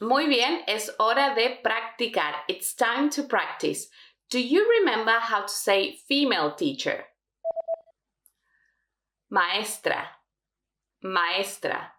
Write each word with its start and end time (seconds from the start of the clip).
Muy 0.00 0.26
bien, 0.26 0.62
es 0.68 0.90
hora 0.98 1.34
de 1.34 1.58
practicar. 1.64 2.34
It's 2.48 2.74
time 2.74 3.08
to 3.10 3.22
practice. 3.22 3.88
Do 4.28 4.38
you 4.38 4.68
remember 4.80 5.18
how 5.18 5.42
to 5.42 5.48
say 5.48 5.96
female 6.06 6.54
teacher? 6.54 7.04
Maestra. 9.30 10.08
Maestra. 11.02 11.92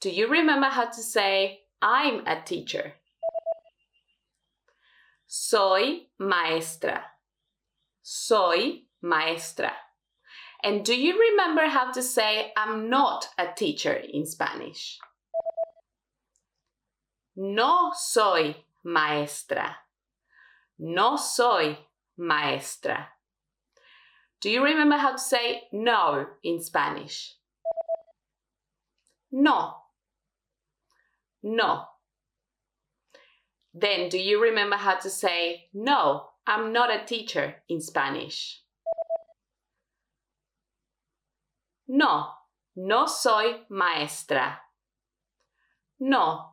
Do 0.00 0.10
you 0.10 0.28
remember 0.28 0.66
how 0.66 0.86
to 0.86 1.02
say 1.02 1.60
I'm 1.80 2.26
a 2.26 2.42
teacher? 2.42 2.94
Soy 5.26 6.08
maestra. 6.18 7.02
Soy 8.02 8.82
maestra. 9.00 9.72
And 10.62 10.84
do 10.84 10.94
you 10.94 11.18
remember 11.18 11.66
how 11.66 11.92
to 11.92 12.02
say 12.02 12.52
I'm 12.56 12.90
not 12.90 13.28
a 13.38 13.46
teacher 13.56 13.94
in 13.94 14.26
Spanish? 14.26 14.98
No 17.42 17.92
soy 17.94 18.54
maestra. 18.84 19.78
No 20.78 21.16
soy 21.16 21.78
maestra. 22.18 23.08
Do 24.42 24.50
you 24.50 24.62
remember 24.62 24.98
how 24.98 25.12
to 25.12 25.18
say 25.18 25.62
no 25.72 26.26
in 26.42 26.62
Spanish? 26.62 27.36
No. 29.32 29.74
No. 31.42 31.84
Then, 33.72 34.10
do 34.10 34.18
you 34.18 34.42
remember 34.42 34.76
how 34.76 34.96
to 34.96 35.08
say 35.08 35.70
no, 35.72 36.26
I'm 36.46 36.74
not 36.74 36.94
a 36.94 37.06
teacher 37.06 37.62
in 37.70 37.80
Spanish? 37.80 38.60
No, 41.88 42.32
no 42.76 43.06
soy 43.06 43.60
maestra. 43.70 44.58
No, 45.98 46.49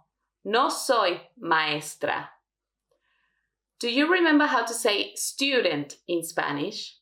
no 0.48 0.70
soy 0.70 1.20
maestra. 1.38 2.30
Do 3.80 3.92
you 3.92 4.10
remember 4.10 4.46
how 4.46 4.66
to 4.66 4.74
say 4.74 5.14
student 5.16 5.98
in 6.08 6.24
Spanish? 6.24 6.96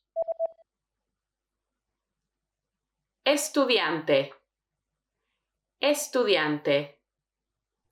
Estudiante. 3.26 4.32
Estudiante. 5.80 6.88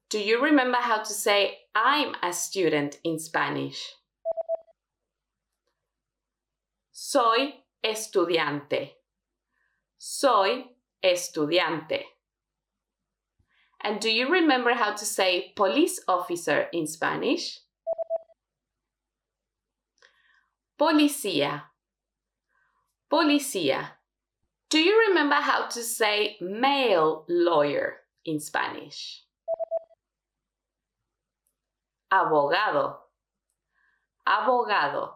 Do 0.10 0.20
you 0.20 0.44
remember 0.44 0.80
how 0.80 1.04
to 1.04 1.14
say 1.14 1.60
I'm 1.76 2.16
a 2.24 2.34
student 2.34 2.98
in 3.04 3.20
Spanish? 3.20 3.94
Soy 6.92 7.54
estudiante. 7.86 8.90
Soy 10.00 10.66
estudiante. 11.04 12.13
And 13.84 14.00
do 14.00 14.10
you 14.10 14.32
remember 14.32 14.74
how 14.74 14.94
to 14.94 15.06
say 15.06 15.52
police 15.58 16.00
officer 16.08 16.68
in 16.72 16.88
Spanish? 16.88 17.60
Policía. 20.80 21.64
Policía. 23.12 23.90
Do 24.70 24.80
you 24.80 25.08
remember 25.10 25.36
how 25.36 25.68
to 25.68 25.84
say 25.84 26.38
male 26.40 27.26
lawyer 27.28 27.98
in 28.26 28.40
Spanish? 28.40 29.24
Abogado. 32.12 32.96
Abogado. 34.26 35.12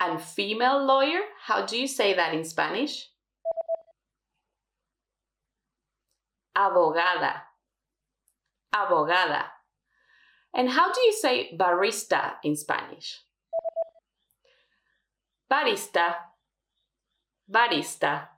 And 0.00 0.20
female 0.20 0.84
lawyer, 0.84 1.20
how 1.44 1.66
do 1.66 1.78
you 1.78 1.86
say 1.86 2.14
that 2.14 2.32
in 2.32 2.44
Spanish? 2.44 3.08
Abogada 6.56 7.45
abogada. 8.76 9.44
And 10.54 10.70
how 10.70 10.92
do 10.92 11.00
you 11.00 11.12
say 11.12 11.56
barista 11.56 12.34
in 12.42 12.56
Spanish? 12.56 13.20
Barista, 15.50 16.14
barista. 17.50 18.28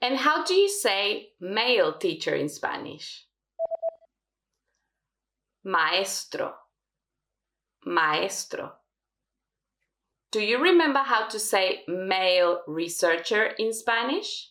And 0.00 0.16
how 0.16 0.44
do 0.44 0.54
you 0.54 0.68
say 0.68 1.30
male 1.40 1.94
teacher 1.98 2.34
in 2.34 2.48
Spanish? 2.48 3.26
Maestro, 5.64 6.54
maestro. 7.84 8.72
Do 10.30 10.40
you 10.40 10.62
remember 10.62 11.00
how 11.00 11.26
to 11.28 11.38
say 11.38 11.84
male 11.88 12.60
researcher 12.66 13.44
in 13.58 13.72
Spanish? 13.72 14.50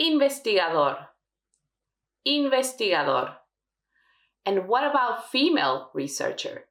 Investigador 0.00 1.06
investigador. 2.26 3.34
And 4.46 4.68
what 4.68 4.84
about 4.84 5.30
female 5.30 5.90
researcher? 5.94 6.64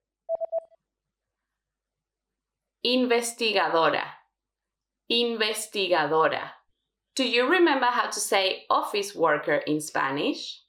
Investigadora. 2.85 4.03
Investigadora. 5.11 6.51
Do 7.15 7.27
you 7.27 7.49
remember 7.49 7.87
how 7.87 8.09
to 8.09 8.19
say 8.19 8.63
office 8.69 9.13
worker 9.13 9.55
in 9.55 9.81
Spanish? 9.81 10.61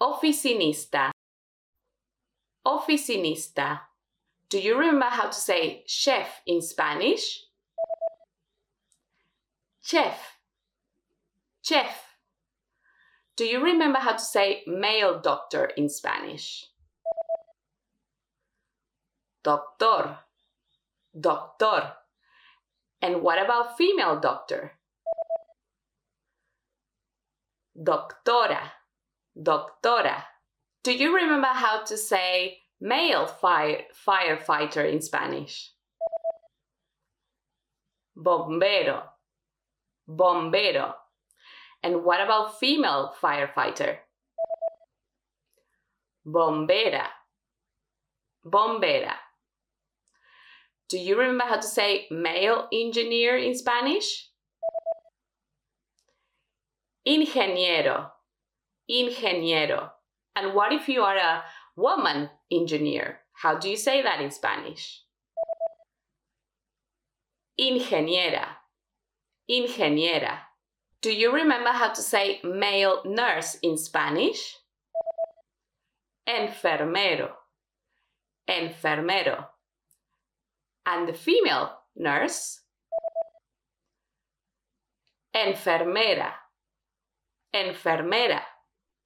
Oficinista. 0.00 1.10
Oficinista. 2.66 3.80
Do 4.48 4.58
you 4.58 4.78
remember 4.78 5.06
how 5.06 5.26
to 5.26 5.34
say 5.34 5.82
chef 5.86 6.40
in 6.46 6.62
Spanish? 6.62 7.42
Chef. 9.82 10.38
Chef. 11.62 12.05
Do 13.36 13.44
you 13.44 13.62
remember 13.62 13.98
how 13.98 14.12
to 14.12 14.18
say 14.18 14.62
male 14.66 15.20
doctor 15.20 15.66
in 15.76 15.90
Spanish? 15.90 16.66
Doctor. 19.44 20.18
Doctor. 21.18 21.92
And 23.02 23.20
what 23.20 23.42
about 23.42 23.76
female 23.76 24.18
doctor? 24.20 24.72
Doctora. 27.78 28.70
Doctora. 29.38 30.22
Do 30.82 30.92
you 30.92 31.14
remember 31.14 31.48
how 31.48 31.82
to 31.84 31.98
say 31.98 32.58
male 32.80 33.26
fire, 33.26 33.82
firefighter 34.06 34.90
in 34.90 35.02
Spanish? 35.02 35.72
Bombero. 38.16 39.02
Bombero. 40.08 40.94
And 41.82 42.04
what 42.04 42.20
about 42.20 42.58
female 42.58 43.14
firefighter? 43.20 43.98
Bombera. 46.26 47.06
Bombera. 48.44 49.14
Do 50.88 50.98
you 50.98 51.18
remember 51.18 51.44
how 51.44 51.56
to 51.56 51.66
say 51.66 52.06
male 52.10 52.68
engineer 52.72 53.36
in 53.36 53.56
Spanish? 53.56 54.30
Ingeniero. 57.06 58.10
Ingeniero. 58.90 59.90
And 60.34 60.54
what 60.54 60.72
if 60.72 60.88
you 60.88 61.02
are 61.02 61.16
a 61.16 61.44
woman 61.76 62.30
engineer? 62.50 63.20
How 63.32 63.58
do 63.58 63.68
you 63.68 63.76
say 63.76 64.02
that 64.02 64.20
in 64.20 64.30
Spanish? 64.30 65.02
Ingeniera. 67.60 68.46
Ingeniera. 69.50 70.38
Do 71.02 71.12
you 71.12 71.32
remember 71.32 71.70
how 71.70 71.92
to 71.92 72.02
say 72.02 72.40
male 72.42 73.02
nurse 73.04 73.56
in 73.62 73.76
Spanish? 73.76 74.56
Enfermero. 76.28 77.30
Enfermero. 78.48 79.46
And 80.84 81.08
the 81.08 81.12
female 81.12 81.72
nurse? 81.94 82.60
Enfermera. 85.34 86.32
Enfermera. 87.54 88.40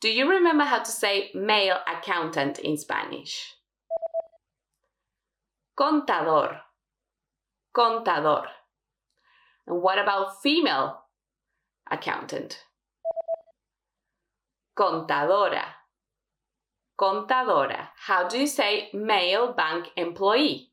Do 0.01 0.09
you 0.09 0.31
remember 0.31 0.65
how 0.65 0.79
to 0.79 0.91
say 0.91 1.31
male 1.35 1.79
accountant 1.87 2.59
in 2.61 2.79
Spanish? 2.79 3.55
Contador. 5.79 6.61
Contador. 7.77 8.45
And 9.67 9.83
what 9.83 9.99
about 9.99 10.41
female 10.43 11.00
accountant. 11.91 12.65
Contadora. 14.77 15.65
Contadora. 16.99 17.91
How 18.07 18.29
do 18.29 18.39
you 18.39 18.47
say 18.47 18.91
male 18.95 19.53
bank 19.55 19.89
employee? 19.97 20.73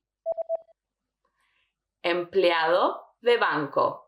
Empleado 2.06 2.96
de 3.24 3.38
banco. 3.38 4.04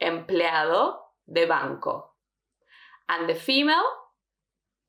Empleado 0.00 0.96
de 1.26 1.46
banco. 1.46 2.10
And 3.08 3.28
the 3.28 3.34
female 3.34 3.84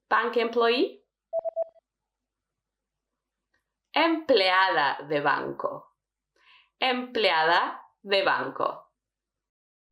bank 0.10 0.38
employee? 0.38 1.00
Empleada 3.96 5.08
de 5.08 5.22
banco. 5.22 5.84
Empleada 6.82 7.80
de 8.04 8.24
banco. 8.24 8.83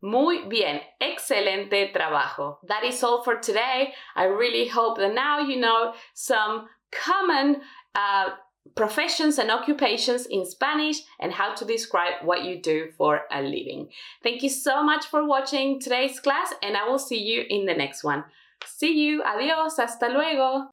Muy 0.01 0.47
bien, 0.47 0.81
excelente 0.99 1.91
trabajo. 1.93 2.57
That 2.67 2.83
is 2.83 3.03
all 3.03 3.23
for 3.23 3.35
today. 3.35 3.93
I 4.15 4.25
really 4.25 4.67
hope 4.67 4.97
that 4.97 5.13
now 5.13 5.39
you 5.39 5.59
know 5.59 5.93
some 6.15 6.67
common 6.91 7.61
uh, 7.93 8.31
professions 8.75 9.37
and 9.37 9.51
occupations 9.51 10.25
in 10.25 10.45
Spanish 10.45 11.01
and 11.19 11.31
how 11.31 11.53
to 11.53 11.65
describe 11.65 12.13
what 12.23 12.43
you 12.43 12.61
do 12.61 12.89
for 12.97 13.21
a 13.31 13.41
living. 13.41 13.89
Thank 14.23 14.43
you 14.43 14.49
so 14.49 14.83
much 14.83 15.05
for 15.05 15.27
watching 15.27 15.79
today's 15.79 16.19
class 16.19 16.53
and 16.61 16.75
I 16.75 16.87
will 16.87 16.99
see 16.99 17.19
you 17.19 17.43
in 17.49 17.65
the 17.65 17.73
next 17.73 18.03
one. 18.03 18.23
See 18.65 18.93
you. 18.93 19.23
Adiós. 19.23 19.77
Hasta 19.77 20.07
luego. 20.07 20.67